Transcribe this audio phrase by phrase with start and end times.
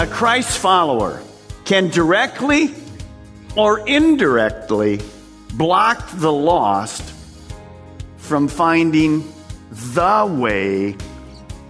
[0.00, 1.22] A Christ follower
[1.66, 2.74] can directly
[3.54, 5.02] or indirectly
[5.52, 7.02] block the lost
[8.16, 9.30] from finding
[9.70, 10.96] the way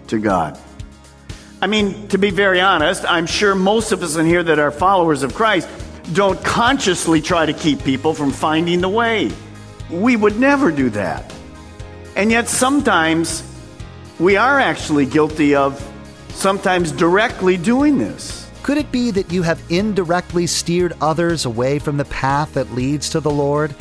[0.07, 0.57] to God.
[1.61, 4.71] I mean, to be very honest, I'm sure most of us in here that are
[4.71, 5.69] followers of Christ
[6.12, 9.32] don't consciously try to keep people from finding the way.
[9.91, 11.35] We would never do that.
[12.15, 13.43] And yet, sometimes
[14.21, 15.85] we are actually guilty of
[16.34, 18.50] sometimes directly doing this.
[18.62, 23.09] Could it be that you have indirectly steered others away from the path that leads
[23.10, 23.74] to the Lord?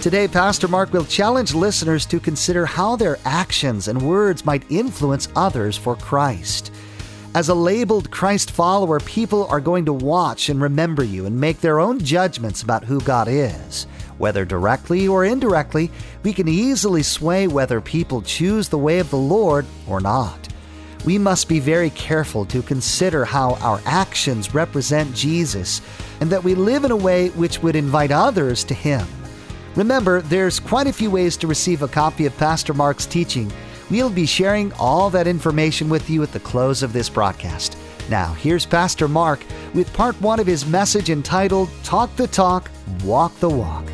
[0.00, 5.28] Today, Pastor Mark will challenge listeners to consider how their actions and words might influence
[5.36, 6.72] others for Christ.
[7.34, 11.60] As a labeled Christ follower, people are going to watch and remember you and make
[11.60, 13.84] their own judgments about who God is.
[14.18, 15.90] Whether directly or indirectly,
[16.22, 20.48] we can easily sway whether people choose the way of the Lord or not.
[21.04, 25.80] We must be very careful to consider how our actions represent Jesus
[26.20, 29.06] and that we live in a way which would invite others to Him.
[29.76, 33.50] Remember, there's quite a few ways to receive a copy of Pastor Mark's teaching.
[33.90, 37.76] We'll be sharing all that information with you at the close of this broadcast.
[38.08, 39.40] Now, here's Pastor Mark
[39.72, 42.70] with part one of his message entitled Talk the Talk,
[43.04, 43.89] Walk the Walk.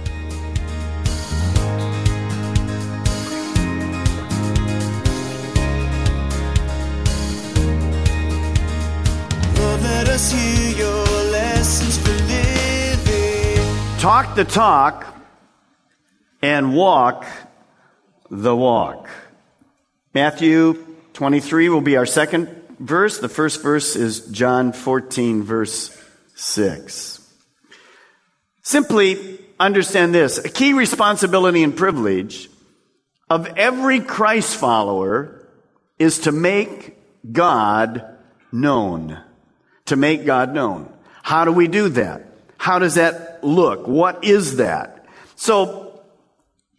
[14.06, 15.04] Talk the talk
[16.40, 17.26] and walk
[18.30, 19.10] the walk.
[20.14, 20.74] Matthew
[21.14, 23.18] 23 will be our second verse.
[23.18, 25.90] The first verse is John 14, verse
[26.36, 27.20] 6.
[28.62, 32.48] Simply understand this a key responsibility and privilege
[33.28, 35.48] of every Christ follower
[35.98, 36.96] is to make
[37.32, 38.04] God
[38.52, 39.20] known.
[39.86, 40.92] To make God known.
[41.24, 42.25] How do we do that?
[42.66, 43.86] How does that look?
[43.86, 45.06] What is that?
[45.36, 46.02] So,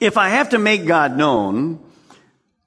[0.02, 1.80] if I have to make God known,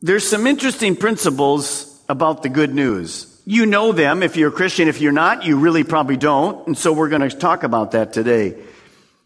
[0.01, 3.43] there's some interesting principles about the good news.
[3.45, 4.89] You know them if you're a Christian.
[4.89, 6.67] If you're not, you really probably don't.
[6.67, 8.57] And so we're going to talk about that today.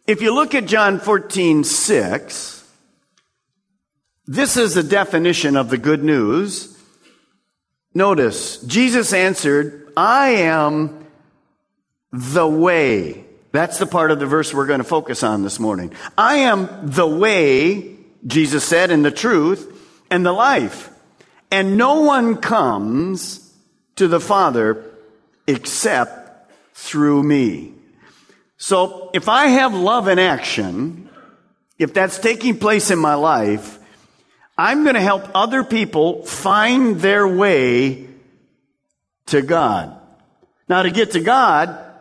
[0.09, 2.72] If you look at John 14, 6,
[4.26, 6.76] this is the definition of the good news.
[7.94, 11.06] Notice, Jesus answered, I am
[12.11, 13.25] the way.
[13.55, 15.93] That's the part of the verse we're going to focus on this morning.
[16.19, 17.95] I am the way,
[18.27, 20.91] Jesus said, and the truth and the life.
[21.53, 23.55] And no one comes
[23.95, 24.85] to the Father
[25.47, 27.75] except through me.
[28.57, 31.09] So if I have love in action,
[31.79, 33.79] if that's taking place in my life,
[34.59, 38.09] I'm going to help other people find their way
[39.27, 39.97] to God.
[40.69, 41.94] Now to get to God,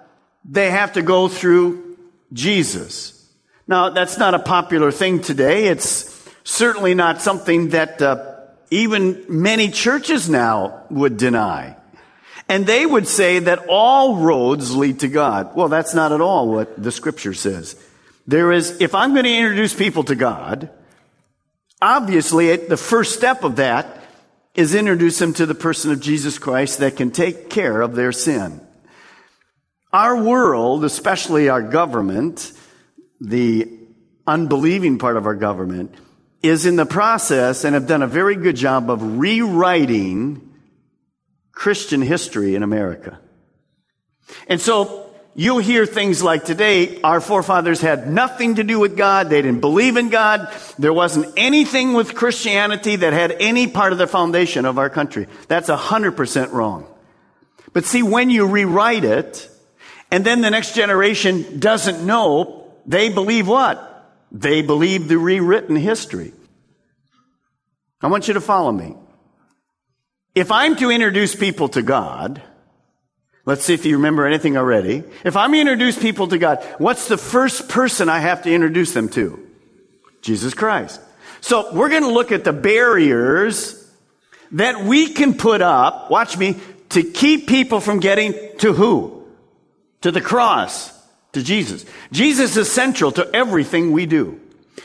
[0.45, 1.97] they have to go through
[2.31, 3.29] Jesus.
[3.67, 5.67] Now that's not a popular thing today.
[5.67, 8.35] It's certainly not something that uh,
[8.69, 11.77] even many churches now would deny.
[12.49, 15.55] And they would say that all roads lead to God.
[15.55, 17.81] Well, that's not at all what the scripture says.
[18.27, 20.69] There is, if I'm going to introduce people to God,
[21.81, 24.01] obviously the first step of that
[24.55, 28.11] is introduce them to the person of Jesus Christ that can take care of their
[28.11, 28.62] sin.
[29.93, 32.51] Our world, especially our government,
[33.21, 33.69] the
[34.25, 35.93] unbelieving part of our government,
[36.41, 40.49] is in the process and have done a very good job of rewriting
[41.51, 43.19] Christian history in America.
[44.47, 49.29] And so you'll hear things like today, our forefathers had nothing to do with God.
[49.29, 50.51] They didn't believe in God.
[50.79, 55.27] There wasn't anything with Christianity that had any part of the foundation of our country.
[55.47, 56.87] That's a hundred percent wrong.
[57.73, 59.49] But see, when you rewrite it,
[60.13, 64.11] and then the next generation doesn't know, they believe what?
[64.31, 66.33] They believe the rewritten history.
[67.99, 68.95] I want you to follow me.
[70.35, 72.43] If I'm to introduce people to God,
[73.45, 75.03] Let's see if you remember anything already.
[75.25, 78.93] If I'm to introduce people to God, what's the first person I have to introduce
[78.93, 79.45] them to?
[80.21, 81.01] Jesus Christ.
[81.41, 83.91] So we're going to look at the barriers
[84.53, 86.55] that we can put up, watch me,
[86.91, 89.22] to keep people from getting to who?
[90.03, 90.91] To the cross,
[91.31, 91.85] to Jesus.
[92.11, 94.39] Jesus is central to everything we do.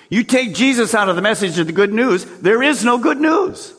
[0.09, 3.21] You take Jesus out of the message of the good news, there is no good
[3.21, 3.75] news.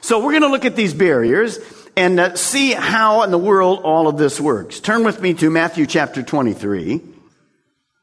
[0.00, 1.58] So we're going to look at these barriers
[1.96, 4.80] and uh, see how in the world all of this works.
[4.80, 7.00] Turn with me to Matthew chapter 23.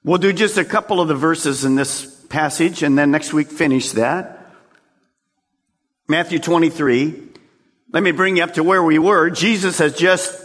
[0.06, 3.50] We'll do just a couple of the verses in this passage and then next week
[3.50, 4.48] finish that.
[6.08, 7.22] Matthew 23.
[7.92, 9.30] Let me bring you up to where we were.
[9.30, 10.42] Jesus has just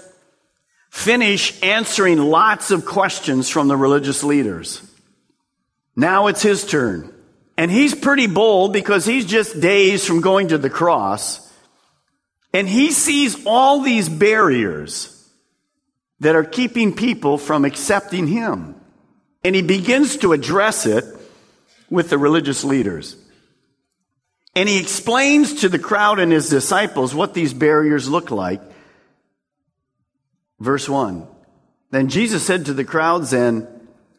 [0.91, 4.83] finished answering lots of questions from the religious leaders.
[5.97, 7.13] Now it's his turn.
[7.57, 11.53] And he's pretty bold because he's just days from going to the cross.
[12.53, 15.15] And he sees all these barriers
[16.21, 18.77] that are keeping people from accepting him.
[19.45, 21.05] And he begins to address it
[21.91, 23.17] with the religious leaders.
[24.55, 28.61] And he explains to the crowd and his disciples what these barriers look like.
[30.61, 31.27] Verse 1.
[31.91, 33.67] Then Jesus said to the crowds and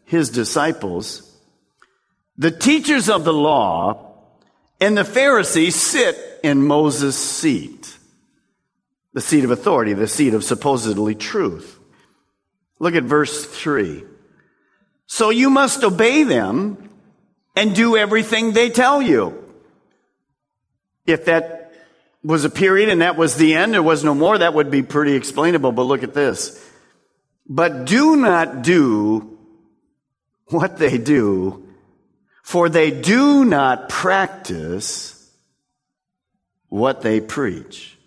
[0.05, 1.37] his disciples,
[2.37, 4.15] The teachers of the law
[4.81, 7.99] and the Pharisees sit in Moses' seat
[9.13, 11.79] the seat of authority, the seat of supposedly truth.
[12.79, 14.03] Look at verse 3.
[15.07, 16.89] So you must obey them
[17.55, 19.43] and do everything they tell you.
[21.05, 21.58] If that
[22.23, 24.83] was a period and that was the end, there was no more, that would be
[24.83, 25.71] pretty explainable.
[25.71, 26.65] But look at this.
[27.47, 29.37] But do not do
[30.47, 31.67] what they do,
[32.43, 35.15] for they do not practice
[36.67, 37.97] what they preach.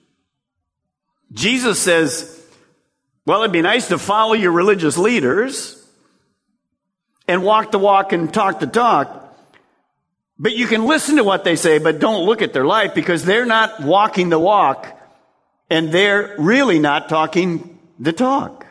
[1.32, 2.38] Jesus says,
[3.24, 5.78] well, it'd be nice to follow your religious leaders
[7.26, 9.21] and walk the walk and talk the talk.
[10.38, 13.24] But you can listen to what they say, but don't look at their life because
[13.24, 14.98] they're not walking the walk
[15.70, 18.66] and they're really not talking the talk.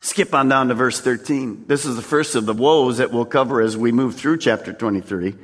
[0.00, 1.64] Skip on down to verse 13.
[1.66, 4.72] This is the first of the woes that we'll cover as we move through chapter
[4.72, 5.34] 23.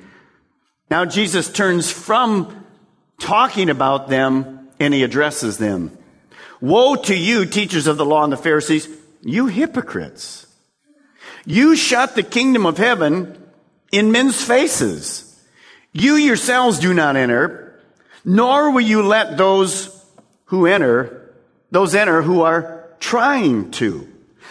[0.90, 2.64] Now Jesus turns from
[3.18, 5.96] talking about them and he addresses them.
[6.60, 8.88] Woe to you, teachers of the law and the Pharisees,
[9.22, 10.46] you hypocrites.
[11.44, 13.43] You shut the kingdom of heaven
[13.92, 15.30] in men's faces.
[15.92, 17.80] You yourselves do not enter,
[18.24, 20.04] nor will you let those
[20.46, 21.34] who enter,
[21.70, 24.08] those enter who are trying to.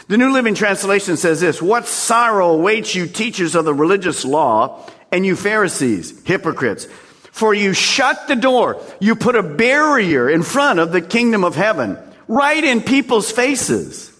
[0.07, 4.85] The New Living Translation says this, what sorrow awaits you teachers of the religious law
[5.11, 6.87] and you Pharisees, hypocrites,
[7.31, 8.81] for you shut the door.
[8.99, 11.97] You put a barrier in front of the kingdom of heaven,
[12.27, 14.11] right in people's faces.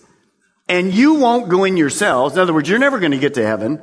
[0.67, 2.35] And you won't go in yourselves.
[2.35, 3.81] In other words, you're never going to get to heaven.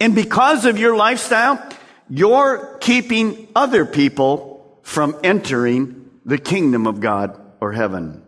[0.00, 1.62] And because of your lifestyle,
[2.08, 8.22] you're keeping other people from entering the kingdom of God or heaven.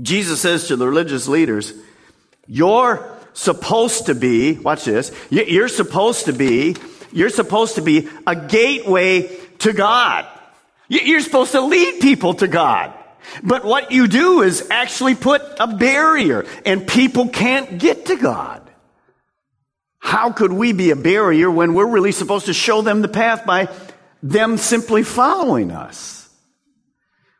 [0.00, 1.74] Jesus says to the religious leaders,
[2.46, 6.76] you're supposed to be, watch this, you're supposed to be
[7.14, 9.28] you're supposed to be a gateway
[9.60, 10.26] to God.
[10.88, 12.92] You're supposed to lead people to God.
[13.42, 18.63] But what you do is actually put a barrier and people can't get to God.
[20.04, 23.44] How could we be a barrier when we're really supposed to show them the path
[23.44, 23.68] by
[24.22, 26.28] them simply following us?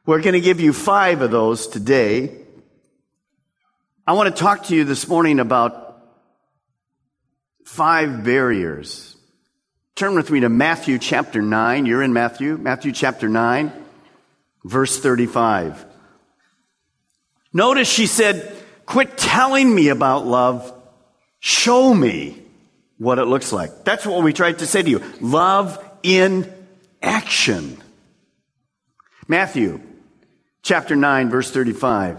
[0.07, 2.37] We're going to give you five of those today.
[4.07, 6.03] I want to talk to you this morning about
[7.65, 9.15] five barriers
[9.95, 11.87] Turn with me to Matthew chapter 9.
[11.87, 13.73] You're in Matthew, Matthew chapter 9,
[14.65, 15.85] verse 35.
[17.53, 18.57] Notice she said,
[18.87, 20.73] Quit telling me about love.
[21.39, 22.43] Show me
[22.99, 23.85] what it looks like.
[23.85, 25.03] That's what we tried to say to you.
[25.21, 26.53] Love in
[27.03, 27.83] action.
[29.27, 29.81] Matthew
[30.63, 32.19] chapter 9, verse 35.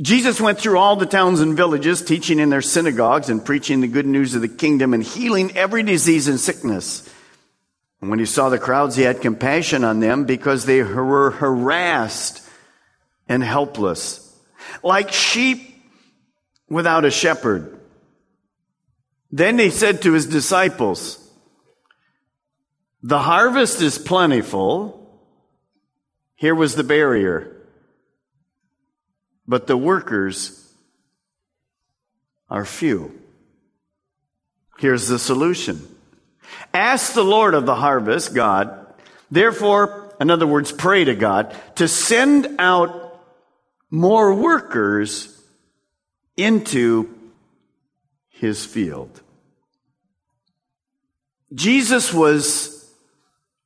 [0.00, 3.88] Jesus went through all the towns and villages, teaching in their synagogues and preaching the
[3.88, 7.08] good news of the kingdom and healing every disease and sickness.
[8.00, 12.42] And when he saw the crowds, he had compassion on them because they were harassed
[13.28, 14.34] and helpless,
[14.82, 15.84] like sheep
[16.68, 17.79] without a shepherd.
[19.30, 21.18] Then he said to his disciples,
[23.02, 24.96] The harvest is plentiful.
[26.34, 27.60] Here was the barrier
[29.50, 30.72] but the workers
[32.48, 33.20] are few.
[34.78, 35.82] Here's the solution.
[36.72, 38.86] Ask the Lord of the harvest, God,
[39.28, 43.20] therefore, in other words, pray to God, to send out
[43.90, 45.36] more workers
[46.36, 47.12] into
[48.40, 49.20] his field.
[51.52, 52.90] Jesus was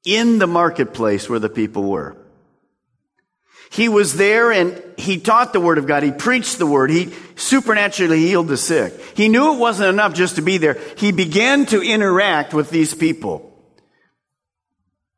[0.05, 2.17] in the marketplace where the people were.
[3.71, 6.03] He was there and he taught the word of God.
[6.03, 6.91] He preached the word.
[6.91, 8.93] He supernaturally healed the sick.
[9.17, 10.77] He knew it wasn't enough just to be there.
[10.97, 13.53] He began to interact with these people.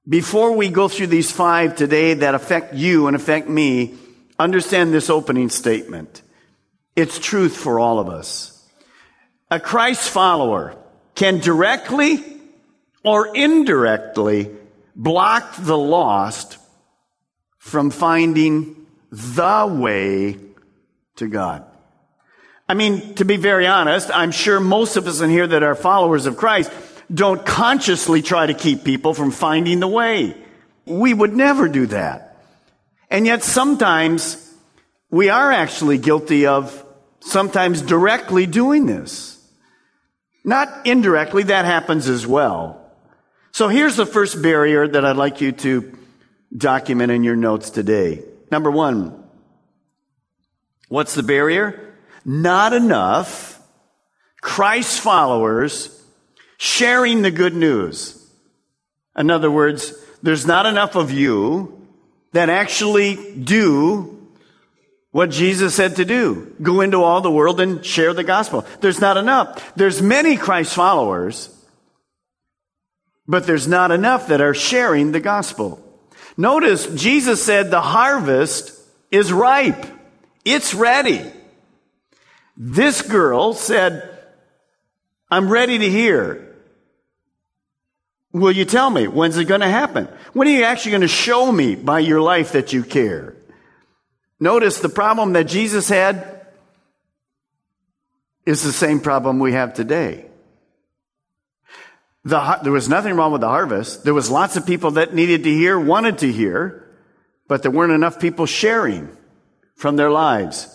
[0.08, 3.94] Before we go through these five today that affect you and affect me,
[4.38, 6.22] understand this opening statement.
[6.94, 8.55] It's truth for all of us.
[9.50, 10.76] A Christ follower
[11.15, 12.23] can directly
[13.05, 14.50] or indirectly
[14.97, 16.59] block the lost
[17.59, 20.37] from finding the way
[21.17, 21.65] to God.
[22.69, 25.76] I mean, to be very honest, I'm sure most of us in here that are
[25.76, 26.73] followers of Christ
[27.12, 30.37] don't consciously try to keep people from finding the way.
[30.85, 32.37] We would never do that.
[33.09, 34.53] And yet sometimes
[35.11, 36.85] we are actually guilty of
[37.21, 39.36] sometimes directly doing this.
[40.47, 42.81] Not indirectly, that happens as well.
[43.50, 45.99] So here's the first barrier that I'd like you to
[46.57, 48.23] document in your notes today.
[48.50, 49.25] Number one,
[50.88, 51.95] what's the barrier?
[52.25, 53.61] Not enough
[54.41, 56.05] Christ followers
[56.59, 58.23] sharing the good news.
[59.19, 61.88] In other words, there's not enough of you
[62.33, 64.15] that actually do
[65.16, 66.54] what Jesus said to do.
[66.61, 68.66] Go into all the world and share the gospel.
[68.82, 69.75] There's not enough.
[69.75, 71.49] There's many Christ followers,
[73.26, 75.82] but there's not enough that are sharing the gospel.
[76.37, 78.78] Notice Jesus said the harvest
[79.11, 79.87] is ripe.
[80.44, 81.25] It's ready.
[82.54, 84.18] This girl said,
[85.30, 86.54] I'm ready to hear.
[88.32, 89.08] Will you tell me?
[89.08, 90.08] When's it going to happen?
[90.35, 93.36] When are you actually going to show me by your life that you care?
[94.38, 96.47] Notice the problem that Jesus had
[98.45, 100.26] is the same problem we have today.
[102.25, 104.05] The, there was nothing wrong with the harvest.
[104.05, 106.88] There was lots of people that needed to hear, wanted to hear,
[107.49, 109.09] but there weren't enough people sharing
[109.75, 110.69] from their lives,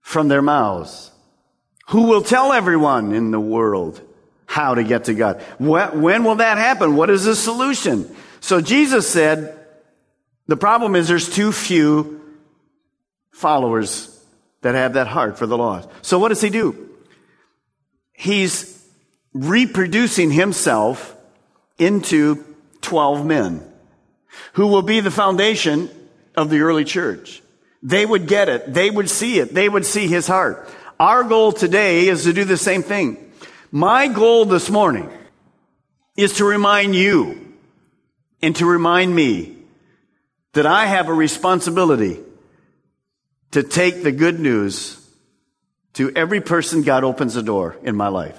[0.00, 1.10] from their mouths.
[1.88, 4.00] Who will tell everyone in the world
[4.46, 5.42] how to get to God?
[5.58, 6.96] When will that happen?
[6.96, 8.14] What is the solution?
[8.40, 9.58] So Jesus said,
[10.46, 12.21] the problem is there's too few
[13.32, 14.08] followers
[14.60, 15.88] that have that heart for the lost.
[16.02, 16.90] So what does he do?
[18.12, 18.86] He's
[19.32, 21.16] reproducing himself
[21.78, 22.44] into
[22.82, 23.66] 12 men
[24.54, 25.90] who will be the foundation
[26.36, 27.42] of the early church.
[27.82, 28.72] They would get it.
[28.72, 29.52] They would see it.
[29.52, 30.68] They would see his heart.
[31.00, 33.32] Our goal today is to do the same thing.
[33.72, 35.10] My goal this morning
[36.16, 37.54] is to remind you
[38.40, 39.56] and to remind me
[40.52, 42.20] that I have a responsibility
[43.52, 44.98] to take the good news
[45.94, 48.38] to every person God opens a door in my life.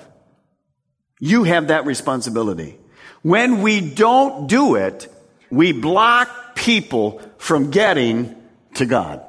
[1.20, 2.77] You have that responsibility.
[3.22, 5.08] When we don't do it,
[5.50, 8.36] we block people from getting
[8.75, 9.24] to God.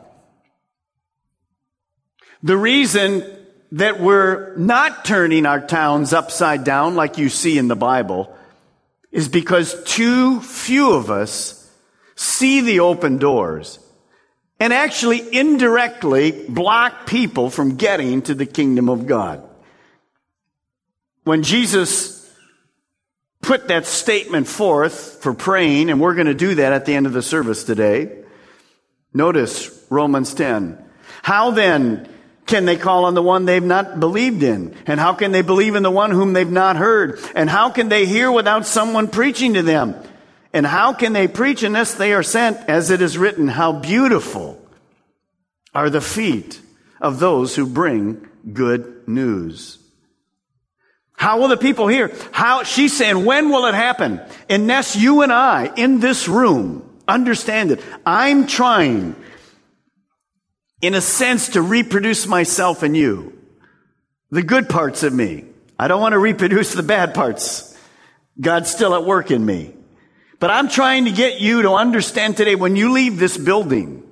[2.43, 3.25] The reason
[3.73, 8.35] that we're not turning our towns upside down like you see in the Bible
[9.12, 11.71] is because too few of us
[12.17, 13.79] see the open doors
[14.61, 19.49] and actually indirectly block people from getting to the kingdom of God
[21.25, 22.31] when Jesus
[23.41, 27.07] put that statement forth for praying, and we're going to do that at the end
[27.07, 28.25] of the service today,
[29.13, 30.83] notice Romans 10.
[31.23, 32.09] How then
[32.47, 34.75] can they call on the one they've not believed in?
[34.87, 37.19] And how can they believe in the one whom they've not heard?
[37.35, 39.95] And how can they hear without someone preaching to them?
[40.55, 42.57] And how can they preach unless they are sent?
[42.69, 44.65] As it is written, how beautiful
[45.75, 46.61] are the feet
[47.01, 49.79] of those who bring good news.
[51.17, 52.13] How will the people hear?
[52.31, 54.21] How, she's saying, when will it happen?
[54.49, 57.83] Unless you and I in this room understand it.
[58.07, 59.17] I'm trying,
[60.81, 63.37] in a sense, to reproduce myself in you.
[64.31, 65.47] The good parts of me.
[65.79, 67.77] I don't want to reproduce the bad parts.
[68.41, 69.75] God's still at work in me.
[70.41, 74.03] But I'm trying to get you to understand today when you leave this building.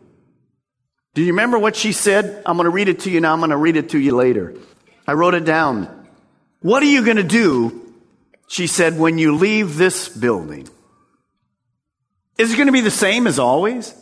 [1.14, 2.42] Do you remember what she said?
[2.46, 3.32] I'm going to read it to you now.
[3.32, 4.54] I'm going to read it to you later.
[5.06, 6.08] I wrote it down.
[6.60, 7.94] What are you going to do?
[8.48, 10.68] She said, when you leave this building.
[12.38, 13.94] Is it going to be the same as always?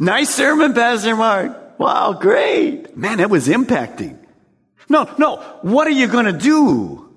[0.00, 1.78] Nice sermon, Pastor Mark.
[1.78, 2.96] Wow, great.
[2.96, 4.18] Man, that was impacting.
[4.88, 5.36] No, no.
[5.62, 7.08] What are you going to do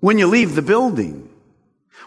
[0.00, 1.25] when you leave the building?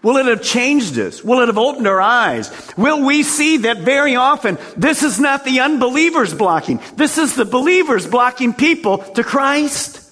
[0.02, 1.22] Will it have changed us?
[1.22, 2.50] Will it have opened our eyes?
[2.76, 7.44] Will we see that very often this is not the unbelievers blocking, this is the
[7.44, 10.06] believers blocking people to Christ?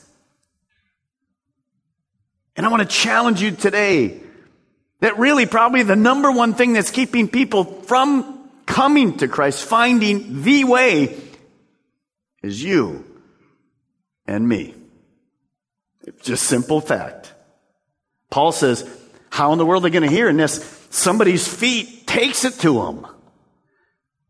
[2.57, 4.21] And I want to challenge you today
[5.01, 10.43] that really probably the number one thing that's keeping people from coming to Christ, finding
[10.43, 11.17] the way,
[12.43, 13.05] is you
[14.27, 14.75] and me.
[16.07, 17.33] It's just simple fact.
[18.31, 18.83] Paul says,
[19.31, 22.75] how in the world are they going to hear unless somebody's feet takes it to
[22.75, 23.07] them?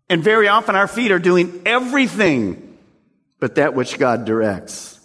[0.09, 2.69] And very often our feet are doing everything
[3.41, 4.99] but that which God directs.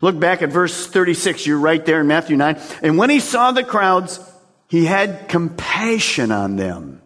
[0.00, 1.46] Look back at verse 36.
[1.46, 2.60] You're right there in Matthew 9.
[2.82, 4.18] And when he saw the crowds,
[4.68, 7.00] he had compassion on them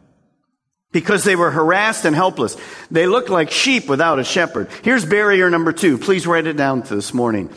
[0.92, 2.56] because they were harassed and helpless.
[2.90, 4.70] They looked like sheep without a shepherd.
[4.82, 5.98] Here's barrier number two.
[5.98, 7.50] Please write it down this morning.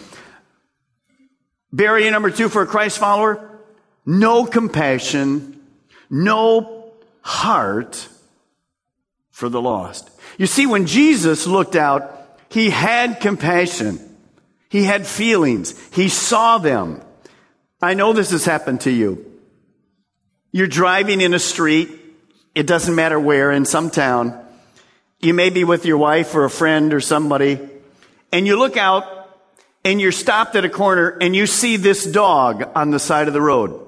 [1.71, 3.48] Barrier number two for a Christ follower
[4.05, 5.61] no compassion,
[6.09, 6.91] no
[7.21, 8.07] heart
[9.31, 10.09] for the lost.
[10.37, 12.15] You see, when Jesus looked out,
[12.49, 13.99] he had compassion.
[14.69, 15.75] He had feelings.
[15.91, 17.01] He saw them.
[17.81, 19.25] I know this has happened to you.
[20.51, 21.89] You're driving in a street.
[22.55, 24.45] It doesn't matter where, in some town.
[25.19, 27.59] You may be with your wife or a friend or somebody,
[28.31, 29.05] and you look out
[29.83, 33.33] and you're stopped at a corner and you see this dog on the side of
[33.33, 33.85] the road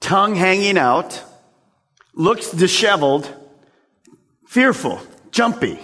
[0.00, 1.22] tongue hanging out,
[2.14, 3.32] looks disheveled,
[4.46, 5.00] fearful,
[5.30, 5.78] jumpy.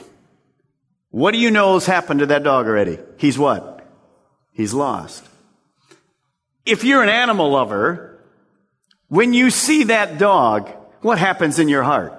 [1.10, 2.98] What do you know has happened to that dog already?
[3.18, 3.86] He's what?
[4.52, 5.24] He's lost.
[6.64, 8.18] If you're an animal lover,
[9.08, 12.18] when you see that dog, what happens in your heart?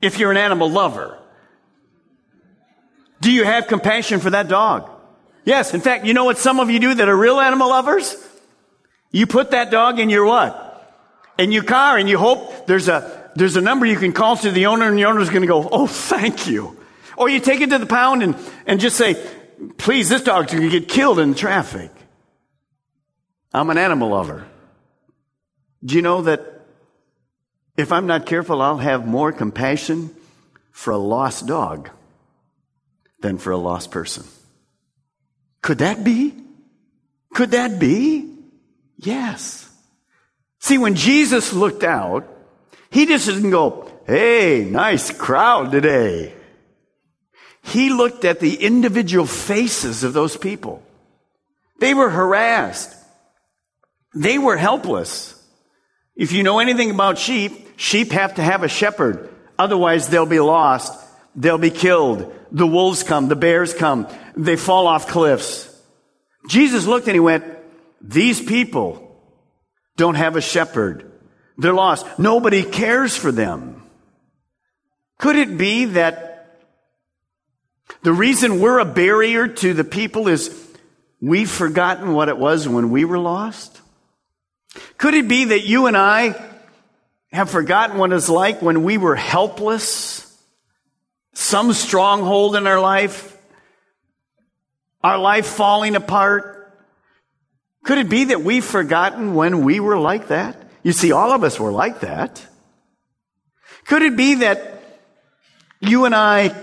[0.00, 1.18] If you're an animal lover,
[3.20, 4.90] do you have compassion for that dog?
[5.44, 5.74] Yes.
[5.74, 8.16] In fact, you know what some of you do that are real animal lovers?
[9.14, 10.60] You put that dog in your what?
[11.38, 14.50] In your car and you hope there's a, there's a number you can call to
[14.50, 16.76] the owner and the owner's going to go, oh, thank you.
[17.16, 18.34] Or you take it to the pound and,
[18.66, 19.14] and just say,
[19.78, 21.92] please, this dog's going to get killed in traffic.
[23.52, 24.48] I'm an animal lover.
[25.84, 26.66] Do you know that
[27.76, 30.10] if I'm not careful, I'll have more compassion
[30.72, 31.88] for a lost dog
[33.20, 34.24] than for a lost person?
[35.62, 36.34] Could that be?
[37.32, 38.33] Could that be?
[38.96, 39.68] Yes.
[40.60, 42.28] See, when Jesus looked out,
[42.90, 46.32] he just didn't go, hey, nice crowd today.
[47.62, 50.82] He looked at the individual faces of those people.
[51.80, 52.94] They were harassed.
[54.14, 55.34] They were helpless.
[56.14, 59.28] If you know anything about sheep, sheep have to have a shepherd.
[59.58, 60.92] Otherwise, they'll be lost.
[61.34, 62.32] They'll be killed.
[62.52, 63.28] The wolves come.
[63.28, 64.06] The bears come.
[64.36, 65.70] They fall off cliffs.
[66.48, 67.44] Jesus looked and he went,
[68.06, 69.18] these people
[69.96, 71.10] don't have a shepherd.
[71.56, 72.06] They're lost.
[72.18, 73.82] Nobody cares for them.
[75.18, 76.60] Could it be that
[78.02, 80.54] the reason we're a barrier to the people is
[81.20, 83.80] we've forgotten what it was when we were lost?
[84.98, 86.34] Could it be that you and I
[87.32, 90.20] have forgotten what it's like when we were helpless?
[91.32, 93.36] Some stronghold in our life?
[95.02, 96.53] Our life falling apart?
[97.84, 100.56] Could it be that we've forgotten when we were like that?
[100.82, 102.44] You see, all of us were like that.
[103.84, 105.00] Could it be that
[105.80, 106.54] you and I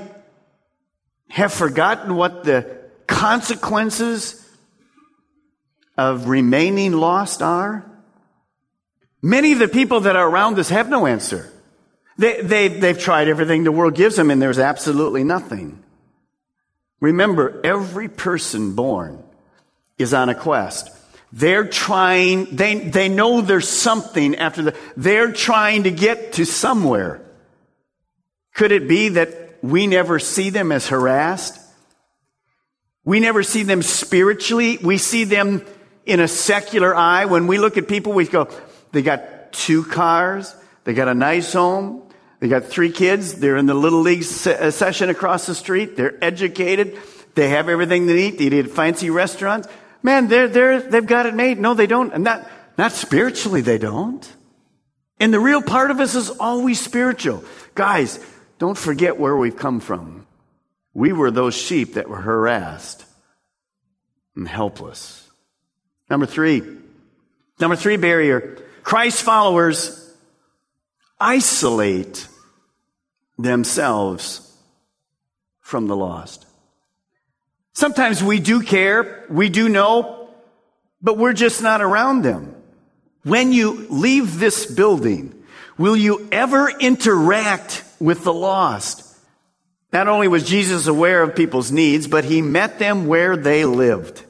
[1.29, 4.37] have forgotten what the consequences
[5.95, 7.85] of remaining lost are?
[9.21, 11.51] Many of the people that are around us have no answer.
[12.17, 15.83] They, they, they've tried everything the world gives them and there's absolutely nothing.
[16.99, 19.23] Remember, every person born
[19.99, 20.89] is on a quest.
[21.33, 27.21] They're trying, they, they know there's something after the, they're trying to get to somewhere.
[28.53, 31.57] Could it be that we never see them as harassed?
[33.05, 34.77] We never see them spiritually.
[34.77, 35.65] We see them
[36.05, 37.25] in a secular eye.
[37.25, 38.49] When we look at people, we go,
[38.91, 40.53] they got two cars.
[40.83, 42.03] They got a nice home.
[42.39, 43.35] They got three kids.
[43.35, 45.95] They're in the little league se- uh, session across the street.
[45.95, 46.99] They're educated.
[47.35, 48.37] They have everything they need.
[48.37, 49.67] They eat at fancy restaurants.
[50.03, 51.59] Man, they're, they're, they've got it made.
[51.59, 52.13] No, they don't.
[52.13, 54.27] And not, not spiritually, they don't.
[55.19, 57.43] And the real part of us is always spiritual.
[57.75, 58.19] Guys,
[58.57, 60.25] don't forget where we've come from.
[60.93, 63.05] We were those sheep that were harassed
[64.35, 65.29] and helpless.
[66.09, 66.63] Number three.
[67.59, 68.57] Number three barrier.
[68.83, 69.97] Christ followers
[71.19, 72.27] isolate
[73.37, 74.51] themselves
[75.59, 76.45] from the lost.
[77.73, 80.29] Sometimes we do care, we do know,
[81.01, 82.55] but we're just not around them.
[83.23, 85.43] when you leave this building,
[85.77, 89.07] will you ever interact with the lost?
[89.93, 94.23] Not only was Jesus aware of people's needs, but he met them where they lived.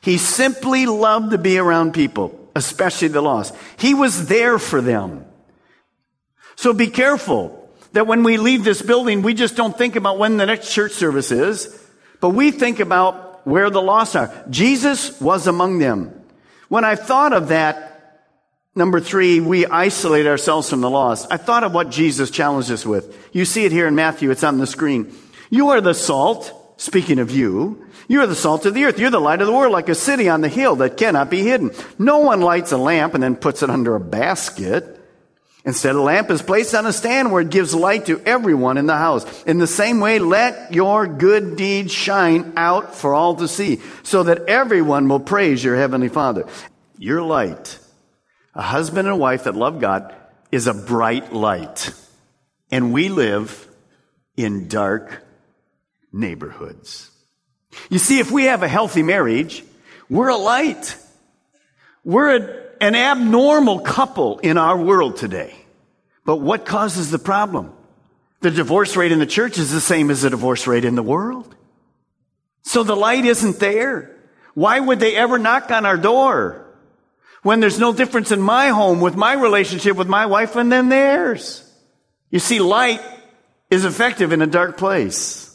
[0.00, 3.54] He simply loved to be around people, especially the lost.
[3.78, 5.24] He was there for them.
[6.56, 10.36] So be careful that when we leave this building, we just don't think about when
[10.36, 11.76] the next church service is,
[12.20, 14.32] but we think about where the lost are.
[14.50, 16.14] Jesus was among them.
[16.68, 17.90] When I thought of that,
[18.74, 21.26] Number three, we isolate ourselves from the lost.
[21.30, 23.28] I thought of what Jesus challenged us with.
[23.34, 24.30] You see it here in Matthew.
[24.30, 25.12] It's on the screen.
[25.50, 26.56] You are the salt.
[26.76, 28.98] Speaking of you, you are the salt of the earth.
[28.98, 31.42] You're the light of the world, like a city on the hill that cannot be
[31.42, 31.72] hidden.
[31.98, 34.99] No one lights a lamp and then puts it under a basket.
[35.64, 38.86] Instead, a lamp is placed on a stand where it gives light to everyone in
[38.86, 39.44] the house.
[39.44, 44.22] In the same way, let your good deeds shine out for all to see, so
[44.22, 46.46] that everyone will praise your heavenly Father.
[46.98, 47.78] Your light
[48.54, 50.14] a husband and wife that love God
[50.50, 51.92] is a bright light.
[52.70, 53.68] And we live
[54.36, 55.22] in dark
[56.12, 57.10] neighborhoods.
[57.88, 59.64] You see, if we have a healthy marriage,
[60.08, 60.96] we're a light.
[62.04, 65.54] We're a, an abnormal couple in our world today.
[66.24, 67.72] But what causes the problem?
[68.40, 71.02] The divorce rate in the church is the same as the divorce rate in the
[71.02, 71.54] world.
[72.62, 74.16] So the light isn't there.
[74.54, 76.66] Why would they ever knock on our door?
[77.42, 80.88] when there's no difference in my home with my relationship with my wife and then
[80.88, 81.66] theirs.
[82.30, 83.00] You see, light
[83.70, 85.46] is effective in a dark place.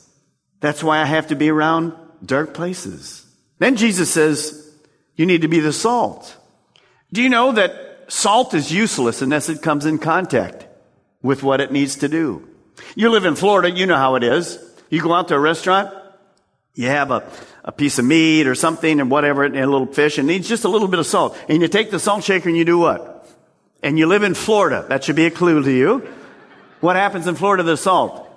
[0.61, 1.93] That's why I have to be around
[2.25, 3.25] dark places.
[3.59, 4.61] Then Jesus says,
[5.15, 6.35] you need to be the salt.
[7.15, 10.67] Do you know that salt is useless unless it comes in contact
[11.21, 12.45] with what it needs to do?
[12.93, 14.60] You live in Florida, you know how it is.
[14.89, 15.95] You go out to a restaurant,
[16.73, 17.23] you have a,
[17.63, 20.49] a piece of meat or something and whatever, and a little fish, and it needs
[20.49, 21.38] just a little bit of salt.
[21.47, 23.25] And you take the salt shaker and you do what?
[23.82, 24.86] And you live in Florida.
[24.89, 26.06] That should be a clue to you.
[26.82, 28.28] What happens in Florida to the salt?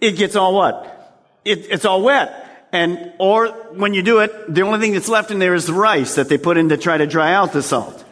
[0.00, 1.20] It gets all what?
[1.44, 2.41] It, it's all wet.
[2.72, 5.74] And, or when you do it, the only thing that's left in there is the
[5.74, 8.02] rice that they put in to try to dry out the salt.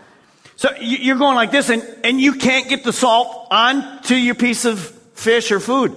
[0.57, 4.67] So you're going like this and, and you can't get the salt onto your piece
[4.67, 4.79] of
[5.15, 5.97] fish or food.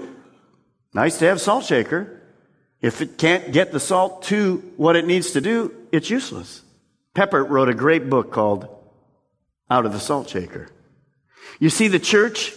[0.93, 2.21] Nice to have salt shaker.
[2.81, 6.61] If it can't get the salt to what it needs to do, it's useless.
[7.13, 8.67] Pippert wrote a great book called
[9.69, 10.69] Out of the Salt Shaker.
[11.59, 12.53] You see, the church,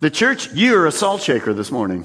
[0.00, 2.04] the church, you're a salt shaker this morning.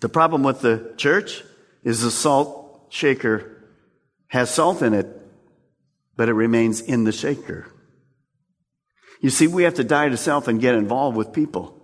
[0.00, 1.42] The problem with the church
[1.82, 3.48] is the salt shaker
[4.28, 5.06] has salt in it,
[6.16, 7.66] but it remains in the shaker.
[9.20, 11.78] You see, we have to die to self and get involved with people.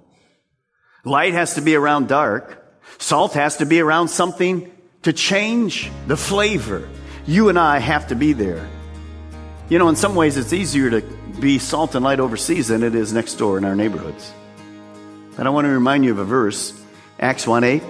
[1.04, 2.64] Light has to be around dark.
[2.98, 6.88] Salt has to be around something to change the flavor.
[7.26, 8.68] You and I have to be there.
[9.68, 11.02] You know, in some ways, it's easier to
[11.40, 14.32] be salt and light overseas than it is next door in our neighborhoods.
[15.36, 16.72] And I want to remind you of a verse,
[17.20, 17.82] Acts 1 8.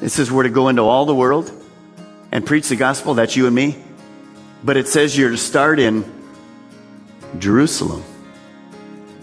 [0.00, 1.50] It says we're to go into all the world
[2.30, 3.14] and preach the gospel.
[3.14, 3.76] That's you and me.
[4.62, 6.04] But it says you're to start in
[7.38, 8.04] Jerusalem.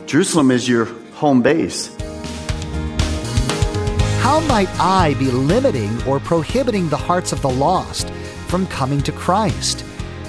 [0.06, 1.96] Jerusalem is your home base.
[4.22, 8.10] How might I be limiting or prohibiting the hearts of the lost
[8.48, 9.86] from coming to Christ?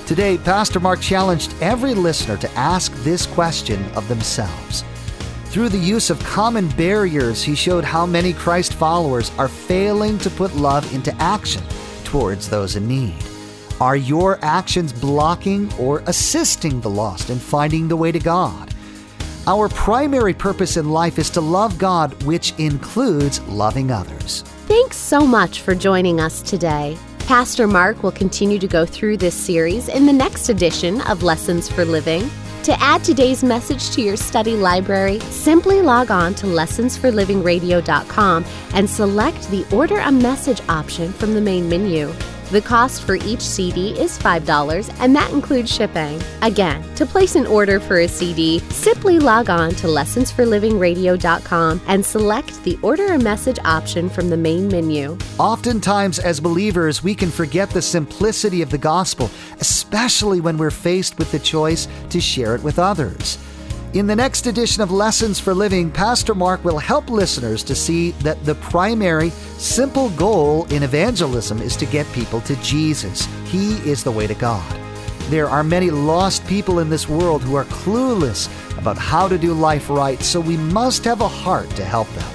[0.06, 4.84] Today, Pastor Mark challenged every listener to ask this question of themselves.
[5.56, 10.28] Through the use of common barriers, he showed how many Christ followers are failing to
[10.28, 11.62] put love into action
[12.04, 13.16] towards those in need.
[13.80, 18.74] Are your actions blocking or assisting the lost in finding the way to God?
[19.46, 24.42] Our primary purpose in life is to love God, which includes loving others.
[24.66, 26.98] Thanks so much for joining us today.
[27.20, 31.66] Pastor Mark will continue to go through this series in the next edition of Lessons
[31.66, 32.30] for Living.
[32.66, 39.48] To add today's message to your study library, simply log on to lessonsforlivingradio.com and select
[39.52, 42.12] the Order a Message option from the main menu.
[42.52, 46.22] The cost for each CD is $5, and that includes shipping.
[46.42, 52.62] Again, to place an order for a CD, simply log on to lessonsforlivingradio.com and select
[52.62, 55.18] the Order a Message option from the main menu.
[55.40, 59.28] Oftentimes, as believers, we can forget the simplicity of the gospel,
[59.58, 63.38] especially when we're faced with the choice to share it with others.
[63.94, 68.10] In the next edition of Lessons for Living, Pastor Mark will help listeners to see
[68.22, 73.26] that the primary, simple goal in evangelism is to get people to Jesus.
[73.46, 74.70] He is the way to God.
[75.30, 79.54] There are many lost people in this world who are clueless about how to do
[79.54, 82.32] life right, so we must have a heart to help them.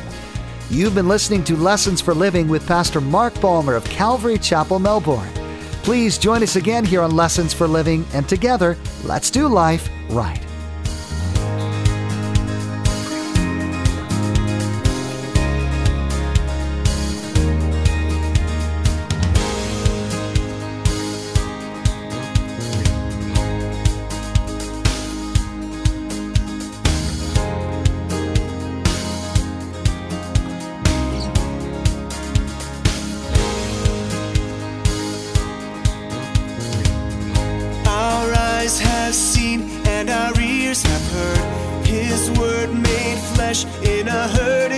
[0.72, 5.32] You've been listening to Lessons for Living with Pastor Mark Balmer of Calvary Chapel, Melbourne.
[5.84, 10.42] Please join us again here on Lessons for Living, and together, let's do life right.
[43.54, 44.71] Flesh in a hurting